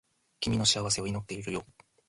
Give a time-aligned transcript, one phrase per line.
[0.39, 1.63] 君の幸せを祈っているよ